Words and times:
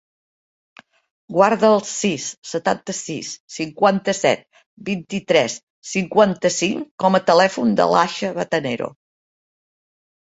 Guarda 1.35 1.67
el 1.75 1.81
sis, 1.89 2.25
setanta-sis, 2.51 3.29
cinquanta-set, 3.57 4.41
vint-i-tres, 4.89 5.59
cinquanta-cinc 5.93 6.91
com 7.05 7.19
a 7.21 7.25
telèfon 7.29 7.77
de 7.83 7.89
l'Aixa 7.93 8.35
Batanero. 8.41 8.91